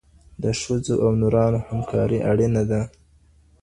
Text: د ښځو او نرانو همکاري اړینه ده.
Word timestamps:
د 0.43 0.45
ښځو 0.61 0.95
او 1.05 1.11
نرانو 1.21 1.59
همکاري 1.69 2.19
اړینه 2.31 2.63
ده. 2.71 2.81